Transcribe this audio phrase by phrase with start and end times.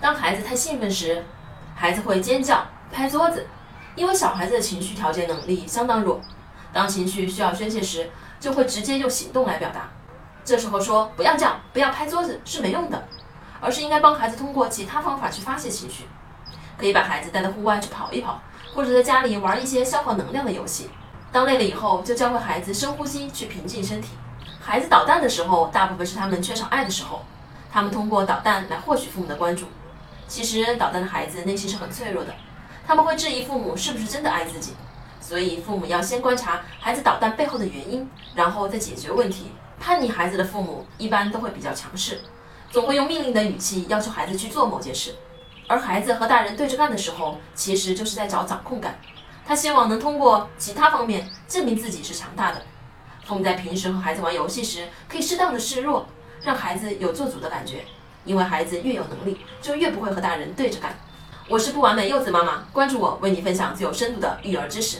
[0.00, 1.22] 当孩子太兴奋时，
[1.74, 3.46] 孩子会尖叫、拍桌子，
[3.94, 6.20] 因为小孩子的情绪调节能力相当弱。
[6.72, 8.08] 当情绪需要宣泄时，
[8.38, 9.88] 就会直接用行动来表达。
[10.42, 13.06] 这时候说不要叫、不要拍桌子是没用的，
[13.60, 16.04] 而是应该帮孩子通过其他方法去发泄情绪。
[16.78, 18.40] 可以把孩子带到户外去跑一跑，
[18.74, 20.88] 或者在家里玩一些消耗能量的游戏。
[21.30, 24.12] 当累了以后，就教会孩子深呼吸去平静身体。
[24.58, 27.22] 孩子捣蛋的时候，大部分是他们缺少爱的时候，
[27.70, 29.66] 他们通过捣蛋来获取父母的关注。
[30.30, 32.32] 其实捣蛋的孩子内心是很脆弱的，
[32.86, 34.74] 他们会质疑父母是不是真的爱自己。
[35.20, 39.50] 所以父母要先观察孩子捣蛋背后的原因，然后再解决问题。
[39.80, 42.20] 叛逆孩子的父母一般都会比较强势，
[42.70, 45.16] 总会用命令的语气要求孩子去做某件事。
[45.66, 49.00] 而孩子和大人对着干的时候，其实就是在找掌控感。
[49.44, 52.62] 他希望能通过其他方面证明自己是强大的。
[53.24, 56.06] 父母在平时和孩子玩游戏时，可以适当的示弱，
[56.42, 57.84] 让孩子有做主的感觉。
[58.24, 60.94] 因为孩子越有能力，就越不会和大人对着干。
[61.48, 64.98] 我是不完美柚子妈妈，关注我，为你分享最有深度的育儿知识。